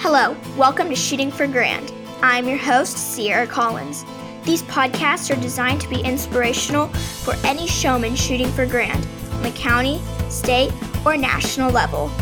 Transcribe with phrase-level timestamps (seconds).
[0.00, 1.92] Hello, welcome to Shooting for Grand.
[2.22, 4.04] I'm your host, Sierra Collins.
[4.44, 6.86] These podcasts are designed to be inspirational
[7.24, 10.72] for any showman shooting for grand on the county, state,
[11.04, 12.12] or national level.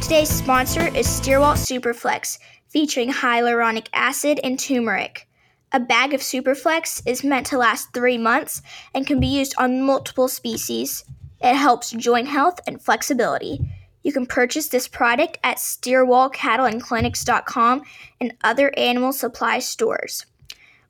[0.00, 5.26] Today's sponsor is Stierwalt Superflex, featuring hyaluronic acid and turmeric.
[5.72, 8.62] A bag of Superflex is meant to last three months
[8.94, 11.04] and can be used on multiple species.
[11.40, 13.58] It helps joint health and flexibility.
[14.04, 17.82] You can purchase this product at StierwaltCattleandClinics.com
[18.20, 20.24] and other animal supply stores.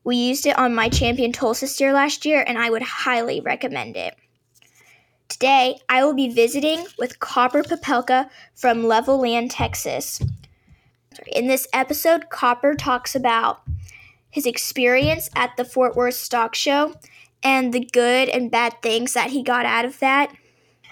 [0.03, 3.97] We used it on my champion Tulsa steer last year, and I would highly recommend
[3.97, 4.15] it.
[5.29, 10.21] Today, I will be visiting with Copper Popelka from Levelland, Texas.
[11.27, 13.63] In this episode, Copper talks about
[14.29, 16.93] his experience at the Fort Worth Stock Show
[17.41, 20.35] and the good and bad things that he got out of that.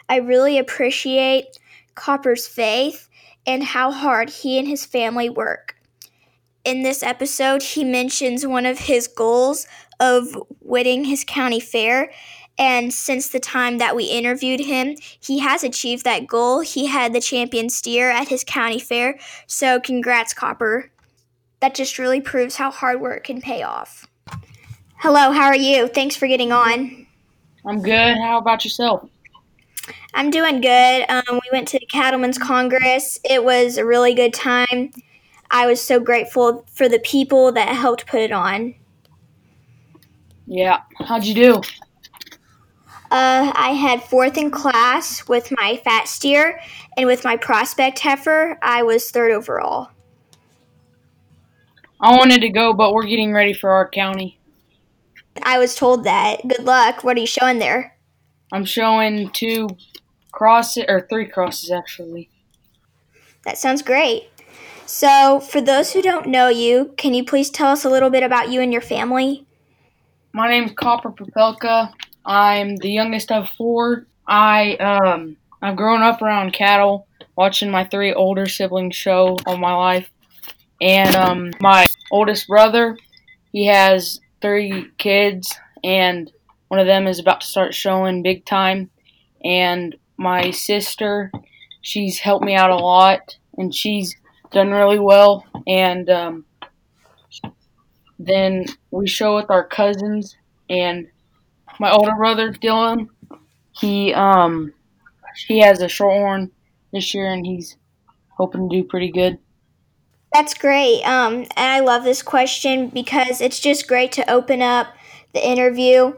[0.08, 1.60] I really appreciate
[1.96, 3.10] Copper's faith
[3.46, 5.76] and how hard he and his family work.
[6.64, 9.68] In this episode, he mentions one of his goals
[10.00, 12.12] of winning his county fair.
[12.58, 16.62] And since the time that we interviewed him, he has achieved that goal.
[16.62, 19.20] He had the champion steer at his county fair.
[19.48, 20.92] So, congrats, Copper.
[21.60, 24.08] That just really proves how hard work can pay off.
[24.98, 25.88] Hello, how are you?
[25.88, 27.08] Thanks for getting on.
[27.66, 28.18] I'm good.
[28.18, 29.10] How about yourself?
[30.14, 31.06] I'm doing good.
[31.10, 33.20] Um, we went to the Cattlemen's Congress.
[33.24, 34.92] It was a really good time.
[35.52, 38.76] I was so grateful for the people that helped put it on.
[40.48, 40.82] Yeah.
[41.00, 41.62] How'd you do?
[43.12, 46.60] Uh, I had fourth in class with my fat steer,
[46.98, 49.90] and with my prospect heifer, I was third overall.
[52.02, 54.40] I wanted to go, but we're getting ready for our county.
[55.44, 56.48] I was told that.
[56.48, 57.04] Good luck.
[57.04, 57.93] What are you showing there?
[58.54, 59.68] I'm showing two
[60.32, 62.30] crosses, or three crosses actually.
[63.46, 64.30] That sounds great.
[64.86, 68.22] So, for those who don't know you, can you please tell us a little bit
[68.22, 69.48] about you and your family?
[70.34, 71.92] My name's Copper Popelka.
[72.26, 74.06] I'm the youngest of four.
[74.28, 79.74] I um I've grown up around cattle, watching my three older siblings show all my
[79.74, 80.12] life.
[80.80, 83.00] And um my oldest brother,
[83.52, 86.32] he has three kids and
[86.74, 88.90] one of them is about to start showing big time.
[89.46, 91.32] And my sister,
[91.82, 94.16] she's helped me out a lot and she's
[94.52, 95.46] done really well.
[95.68, 96.46] And um,
[98.18, 100.36] then we show with our cousins
[100.68, 101.06] and
[101.80, 103.08] my older brother Dylan.
[103.80, 104.74] He um
[105.46, 106.50] he has a shorthorn
[106.92, 107.78] this year and he's
[108.30, 109.38] hoping to do pretty good.
[110.34, 111.04] That's great.
[111.04, 114.88] Um, and I love this question because it's just great to open up
[115.36, 116.14] the interview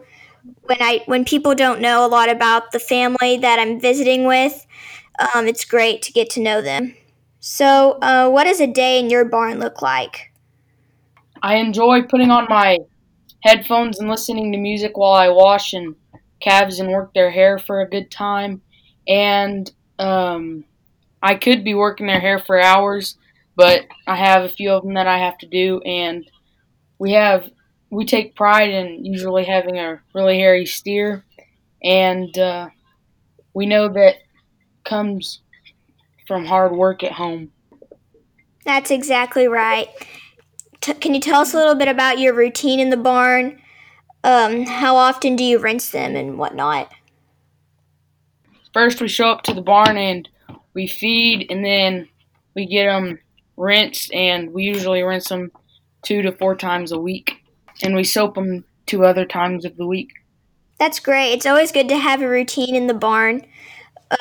[0.63, 4.65] when I when people don't know a lot about the family that I'm visiting with.
[5.33, 6.95] Um, it's great to get to know them.
[7.39, 10.33] So, uh, what does a day in your barn look like?
[11.41, 12.79] I enjoy putting on my
[13.43, 15.95] headphones and listening to music while I wash and
[16.41, 18.61] calves and work their hair for a good time.
[19.07, 20.65] And um,
[21.21, 23.17] I could be working their hair for hours,
[23.55, 25.79] but I have a few of them that I have to do.
[25.81, 26.29] And
[26.97, 27.47] we have
[27.89, 31.25] we take pride in usually having a really hairy steer,
[31.83, 32.69] and uh,
[33.53, 34.15] we know that
[34.83, 35.41] comes
[36.27, 37.51] from hard work at home.
[38.65, 39.87] That's exactly right.
[40.81, 43.61] T- can you tell us a little bit about your routine in the barn?
[44.23, 46.91] Um, how often do you rinse them and whatnot?
[48.73, 50.27] First, we show up to the barn and
[50.73, 52.09] we feed, and then
[52.55, 53.19] we get them
[53.55, 55.51] rinsed, and we usually rinse them
[56.03, 57.43] two to four times a week,
[57.83, 60.11] and we soap them two other times of the week.
[60.79, 61.33] That's great.
[61.33, 63.45] It's always good to have a routine in the barn.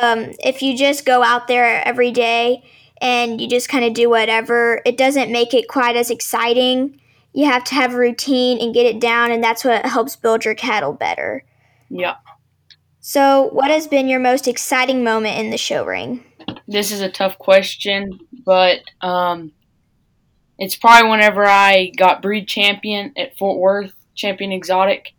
[0.01, 2.65] Um, if you just go out there every day
[3.01, 7.01] and you just kind of do whatever, it doesn't make it quite as exciting.
[7.33, 10.45] You have to have a routine and get it down, and that's what helps build
[10.45, 11.45] your cattle better.
[11.91, 12.15] Yeah.
[13.01, 16.25] So, what has been your most exciting moment in the show ring?
[16.69, 19.53] This is a tough question, but um,
[20.59, 25.15] it's probably whenever I got breed champion at Fort Worth, champion exotic.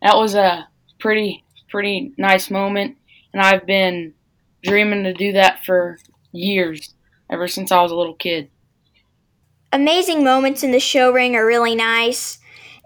[0.00, 0.68] That was a
[0.98, 2.96] pretty pretty nice moment,
[3.32, 4.14] and I've been
[4.62, 5.98] dreaming to do that for
[6.32, 6.94] years,
[7.30, 8.50] ever since I was a little kid.
[9.72, 12.38] Amazing moments in the show ring are really nice,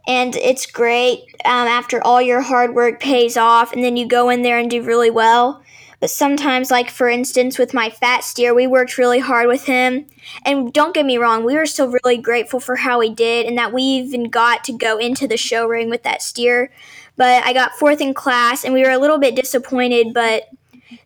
[0.07, 4.29] and it's great um, after all your hard work pays off, and then you go
[4.29, 5.63] in there and do really well.
[6.01, 10.07] But sometimes, like for instance, with my fat steer, we worked really hard with him.
[10.45, 13.57] And don't get me wrong, we were still really grateful for how he did and
[13.57, 16.71] that we even got to go into the show ring with that steer.
[17.17, 20.51] But I got fourth in class and we were a little bit disappointed, but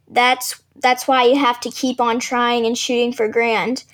[0.09, 3.85] that's that's why you have to keep on trying and shooting for grand.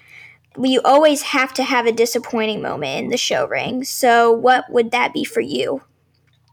[0.58, 3.84] You always have to have a disappointing moment in the show ring.
[3.84, 5.82] So, what would that be for you?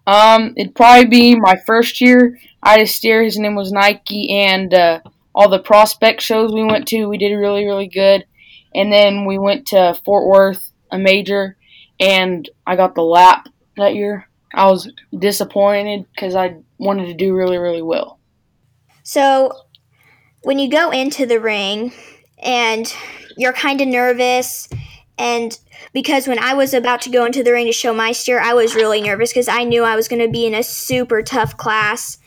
[0.06, 2.38] Um, it'd probably be my first year.
[2.64, 3.22] I had a steer.
[3.22, 5.02] His name was Nike, and uh,
[5.36, 8.26] all the prospect shows we went to, we did really, really good.
[8.74, 11.58] And then we went to Fort Worth, a major,
[12.00, 14.30] and I got the lap that year.
[14.54, 18.20] I was disappointed because I wanted to do really, really well.
[19.04, 19.52] So,
[20.44, 21.92] when you go into the ring
[22.42, 22.92] and
[23.38, 24.70] you're kind of nervous
[25.18, 25.58] and
[25.94, 28.54] because when I was about to go into the ring to show my steer, I
[28.54, 31.56] was really nervous because I knew I was going to be in a super tough
[31.56, 32.18] class,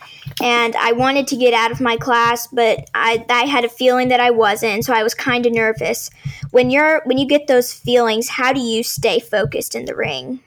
[0.40, 4.08] and I wanted to get out of my class, but I, I had a feeling
[4.08, 6.10] that I wasn't, so I was kind of nervous.
[6.52, 10.40] When you're when you get those feelings, how do you stay focused in the ring?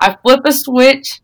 [0.00, 1.20] I flip a switch,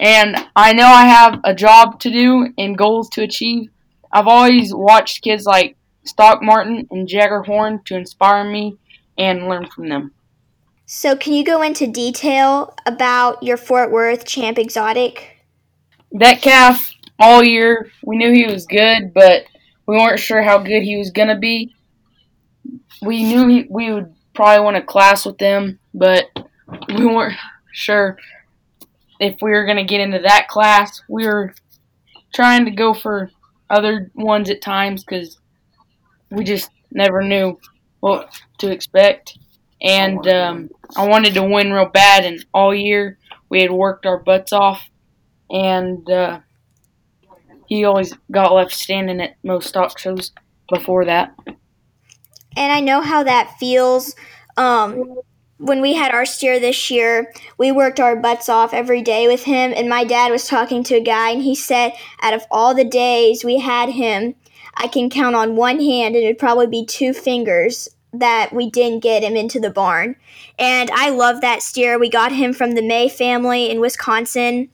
[0.00, 3.70] and I know I have a job to do and goals to achieve.
[4.10, 8.76] I've always watched kids like Stock Martin and Jagger Horn to inspire me
[9.18, 10.12] and learn from them.
[10.86, 15.46] So, can you go into detail about your Fort Worth Champ Exotic?
[16.12, 19.44] That calf, all year, we knew he was good, but
[19.86, 21.74] we weren't sure how good he was going to be.
[23.00, 26.24] We knew he, we would probably want to class with him, but
[26.88, 27.38] we weren't
[27.72, 28.18] sure
[29.18, 31.00] if we were going to get into that class.
[31.08, 31.54] We were
[32.34, 33.30] trying to go for
[33.70, 35.38] other ones at times because
[36.30, 37.58] we just never knew
[38.02, 38.28] what
[38.58, 39.38] to expect.
[39.80, 43.18] And um, I wanted to win real bad, and all year
[43.48, 44.88] we had worked our butts off,
[45.50, 46.40] and uh,
[47.66, 50.32] he always got left standing at most stock shows
[50.68, 51.34] before that.
[52.56, 54.14] And I know how that feels.
[54.56, 55.16] Um,
[55.58, 59.44] when we had our steer this year, we worked our butts off every day with
[59.44, 59.72] him.
[59.74, 62.84] And my dad was talking to a guy, and he said, out of all the
[62.84, 64.34] days we had him,
[64.74, 69.00] I can count on one hand, and it'd probably be two fingers that we didn't
[69.00, 70.16] get him into the barn.
[70.58, 71.98] And I love that steer.
[71.98, 74.68] We got him from the May family in Wisconsin.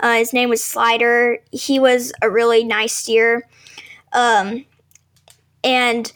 [0.00, 1.38] Uh, his name was Slider.
[1.50, 3.46] He was a really nice steer.
[4.12, 4.64] Um,
[5.62, 6.10] and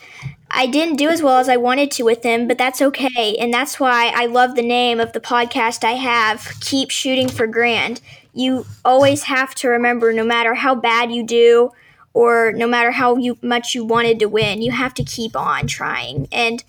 [0.51, 3.37] I didn't do as well as I wanted to with him, but that's okay.
[3.39, 7.47] And that's why I love the name of the podcast I have, Keep Shooting for
[7.47, 8.01] Grand.
[8.35, 11.71] You always have to remember no matter how bad you do,
[12.15, 15.67] or no matter how you, much you wanted to win, you have to keep on
[15.67, 16.29] trying.
[16.31, 16.63] And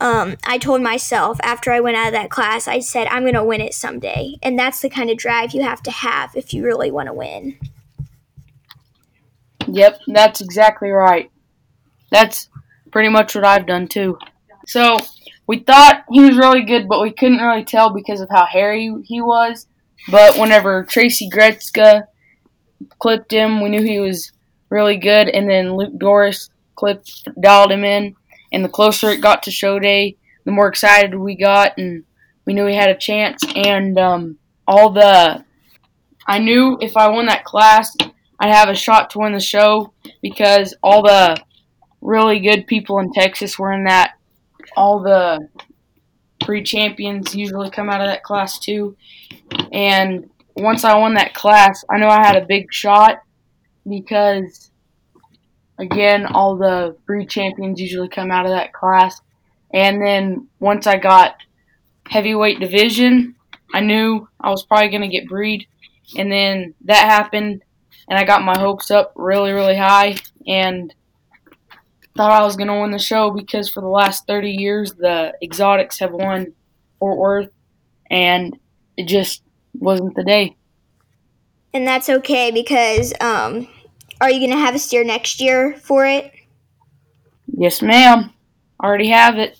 [0.00, 3.34] um, I told myself after I went out of that class, I said, I'm going
[3.34, 4.36] to win it someday.
[4.42, 7.14] And that's the kind of drive you have to have if you really want to
[7.14, 7.58] win.
[9.66, 11.30] Yep, that's exactly right.
[12.10, 12.48] That's
[12.90, 14.18] pretty much what I've done too.
[14.66, 14.98] So
[15.46, 18.94] we thought he was really good, but we couldn't really tell because of how hairy
[19.04, 19.66] he was.
[20.10, 22.04] But whenever Tracy Gretzka
[22.98, 24.32] clipped him, we knew he was
[24.74, 25.28] really good.
[25.28, 28.16] And then Luke Doris clipped, dialed him in.
[28.52, 32.04] And the closer it got to show day, the more excited we got, and
[32.44, 33.42] we knew we had a chance.
[33.54, 35.44] And um, all the,
[36.26, 37.96] I knew if I won that class,
[38.38, 41.40] I'd have a shot to win the show because all the
[42.00, 44.14] really good people in Texas were in that.
[44.76, 45.48] All the
[46.40, 48.96] pre champions usually come out of that class too.
[49.72, 53.22] And once I won that class, I knew I had a big shot
[53.88, 54.70] because
[55.78, 59.20] again, all the breed champions usually come out of that class.
[59.72, 61.36] And then once I got
[62.08, 63.34] heavyweight division,
[63.72, 65.66] I knew I was probably going to get breed.
[66.16, 67.62] And then that happened,
[68.08, 70.16] and I got my hopes up really, really high,
[70.46, 70.94] and
[72.14, 75.32] thought I was going to win the show because for the last 30 years, the
[75.42, 76.52] exotics have won
[77.00, 77.50] Fort Worth,
[78.10, 78.56] and
[78.96, 79.42] it just
[79.72, 80.56] wasn't the day.
[81.72, 83.66] And that's okay because um,
[84.20, 86.32] are you going to have a steer next year for it?
[87.46, 88.32] Yes, ma'am.
[88.82, 89.58] Already have it.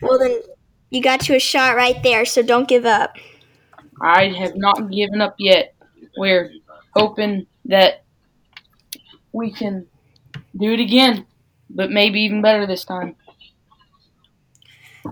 [0.00, 0.40] Well, then
[0.90, 3.16] you got you a shot right there, so don't give up.
[4.00, 5.74] I have not given up yet.
[6.16, 6.52] We're
[6.94, 8.04] hoping that
[9.32, 9.86] we can
[10.56, 11.26] do it again,
[11.70, 13.16] but maybe even better this time.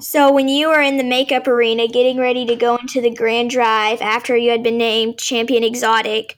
[0.01, 3.51] So, when you were in the makeup arena getting ready to go into the grand
[3.51, 6.37] drive after you had been named champion exotic,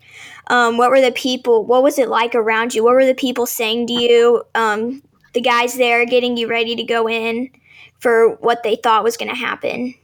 [0.49, 1.65] um, what were the people?
[1.65, 2.85] What was it like around you?
[2.85, 4.45] What were the people saying to you?
[4.55, 5.03] Um,
[5.35, 7.51] the guys there getting you ready to go in
[7.99, 9.95] for what they thought was going to happen.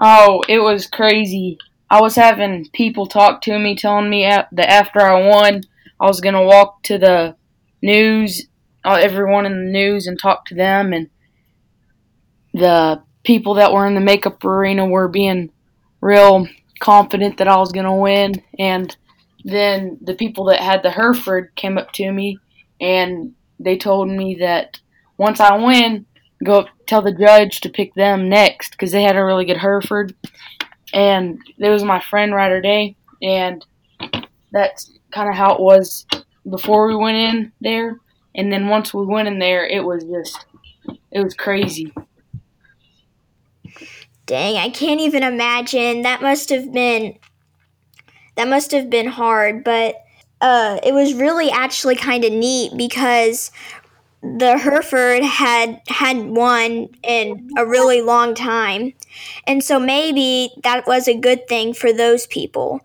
[0.00, 1.58] Oh, it was crazy.
[1.90, 5.62] I was having people talk to me, telling me that after I won,
[6.00, 7.36] I was going to walk to the
[7.82, 8.46] news,
[8.84, 10.92] uh, everyone in the news, and talk to them.
[10.92, 11.10] And
[12.54, 15.50] the people that were in the makeup arena were being
[16.00, 16.48] real
[16.80, 18.42] confident that I was going to win.
[18.58, 18.96] And
[19.44, 22.38] then the people that had the Hereford came up to me
[22.80, 24.80] and they told me that
[25.16, 26.06] once I win,
[26.42, 30.14] go tell the judge to pick them next because they had a really good Hereford,
[30.92, 33.64] and it was my friend Rider Day, and
[34.50, 36.06] that's kind of how it was
[36.48, 37.98] before we went in there,
[38.34, 40.44] and then once we went in there, it was just
[41.10, 41.92] it was crazy.
[44.26, 46.02] Dang, I can't even imagine.
[46.02, 47.18] That must have been
[48.36, 49.96] that must have been hard, but
[50.40, 53.50] uh, it was really actually kind of neat because
[54.22, 58.92] the Hereford had had won in a really long time,
[59.46, 62.80] and so maybe that was a good thing for those people.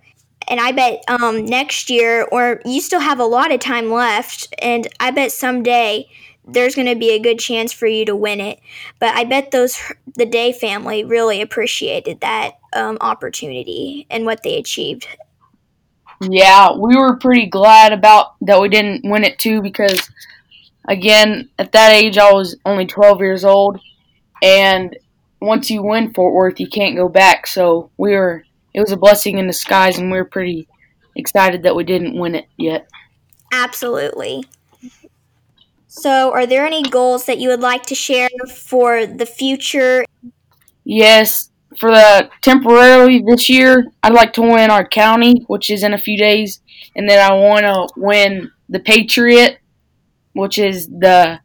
[0.49, 4.53] And I bet um, next year, or you still have a lot of time left,
[4.59, 6.07] and I bet someday
[6.47, 8.59] there's going to be a good chance for you to win it.
[8.99, 9.77] But I bet those
[10.15, 15.07] the Day family really appreciated that um, opportunity and what they achieved.
[16.21, 20.09] Yeah, we were pretty glad about that we didn't win it too because
[20.87, 23.79] again, at that age I was only 12 years old
[24.41, 24.97] and
[25.39, 27.45] once you win Fort Worth, you can't go back.
[27.45, 28.43] So, we were
[28.73, 30.67] it was a blessing in disguise and we were pretty
[31.15, 32.87] excited that we didn't win it yet.
[33.51, 34.45] Absolutely.
[35.87, 40.05] So, are there any goals that you would like to share for the future?
[40.83, 45.93] Yes, for the temporarily this year, I'd like to win our county, which is in
[45.93, 46.61] a few days,
[46.95, 49.59] and then I want to win the Patriot,
[50.33, 51.39] which is the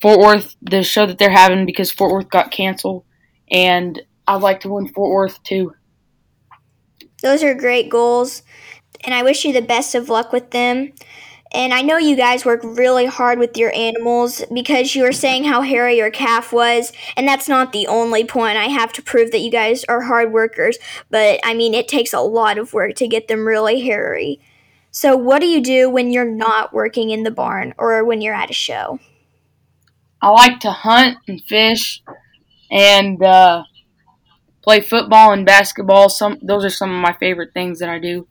[0.00, 3.04] Fort Worth, the show that they're having because Fort Worth got canceled,
[3.50, 5.74] and I'd like to win Fort Worth too.
[7.22, 8.42] Those are great goals,
[9.04, 10.92] and I wish you the best of luck with them.
[11.52, 15.44] And I know you guys work really hard with your animals because you were saying
[15.44, 18.58] how hairy your calf was, and that's not the only point.
[18.58, 20.76] I have to prove that you guys are hard workers,
[21.08, 24.40] but I mean, it takes a lot of work to get them really hairy.
[24.90, 28.34] So, what do you do when you're not working in the barn or when you're
[28.34, 28.98] at a show?
[30.20, 32.02] I like to hunt and fish
[32.70, 33.64] and uh,
[34.62, 36.08] play football and basketball.
[36.08, 38.26] Some those are some of my favorite things that I do.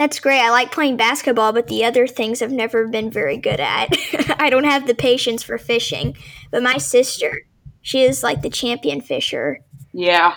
[0.00, 0.40] That's great.
[0.40, 3.88] I like playing basketball, but the other things I've never been very good at.
[4.40, 6.16] I don't have the patience for fishing.
[6.50, 7.42] But my sister,
[7.82, 9.60] she is like the champion fisher.
[9.92, 10.36] Yeah.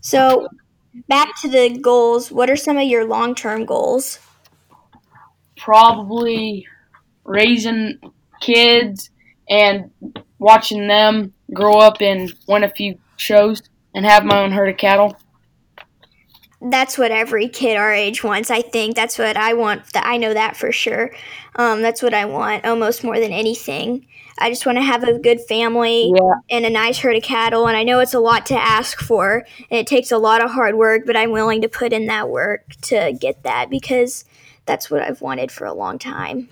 [0.00, 0.48] So,
[1.06, 2.32] back to the goals.
[2.32, 4.18] What are some of your long term goals?
[5.56, 6.66] Probably
[7.22, 8.00] raising
[8.40, 9.10] kids
[9.48, 9.92] and
[10.40, 13.62] watching them grow up and win a few shows
[13.94, 15.16] and have my own herd of cattle
[16.60, 18.50] that's what every kid our age wants.
[18.50, 19.92] I think that's what I want.
[19.92, 21.10] That I know that for sure.
[21.54, 24.06] Um, that's what I want almost more than anything.
[24.40, 26.34] I just want to have a good family yeah.
[26.50, 27.66] and a nice herd of cattle.
[27.66, 30.50] And I know it's a lot to ask for, and it takes a lot of
[30.50, 31.02] hard work.
[31.06, 34.24] But I'm willing to put in that work to get that because
[34.66, 36.48] that's what I've wanted for a long time.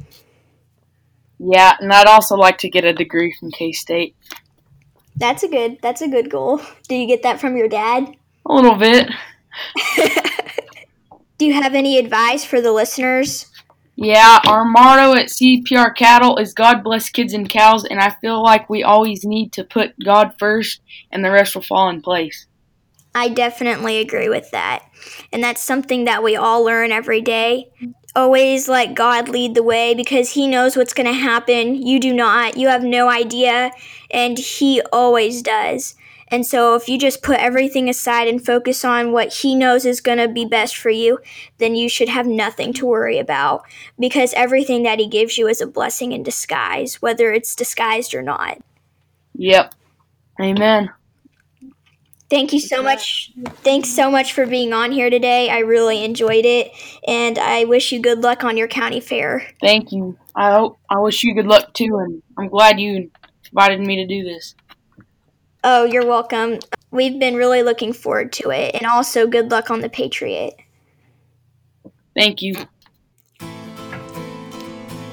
[1.38, 4.16] Yeah, and I'd also like to get a degree from K State.
[5.16, 5.78] That's a good.
[5.82, 6.60] That's a good goal.
[6.88, 8.16] Do you get that from your dad?
[8.46, 9.10] A little bit.
[11.38, 13.46] Do you have any advice for the listeners?
[13.96, 18.42] Yeah, our motto at CPR Cattle is God bless kids and cows, and I feel
[18.42, 22.46] like we always need to put God first and the rest will fall in place.
[23.14, 24.84] I definitely agree with that.
[25.32, 27.70] And that's something that we all learn every day.
[28.14, 31.75] Always let God lead the way because He knows what's going to happen.
[31.86, 32.58] You do not.
[32.58, 33.70] You have no idea,
[34.10, 35.94] and He always does.
[36.28, 40.00] And so, if you just put everything aside and focus on what He knows is
[40.00, 41.18] going to be best for you,
[41.59, 43.62] then you should have nothing to worry about
[43.99, 48.23] because everything that He gives you is a blessing in disguise, whether it's disguised or
[48.23, 48.59] not.
[49.35, 49.75] Yep.
[50.40, 50.90] Amen.
[52.28, 53.33] Thank you so much.
[53.62, 55.49] Thanks so much for being on here today.
[55.49, 56.73] I really enjoyed it,
[57.06, 59.47] and I wish you good luck on your county fair.
[59.61, 60.18] Thank you.
[60.35, 63.11] I hope I wish you good luck too, and I'm glad you
[63.52, 64.56] invited me to do this.
[65.68, 66.61] Oh, you're welcome.
[66.92, 68.76] We've been really looking forward to it.
[68.76, 70.54] And also, good luck on the Patriot.
[72.14, 72.54] Thank you.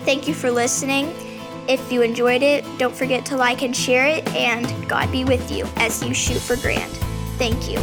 [0.05, 1.11] Thank you for listening.
[1.67, 5.49] If you enjoyed it, don't forget to like and share it, and God be with
[5.49, 6.91] you as you shoot for Grand.
[7.39, 7.79] Thank you.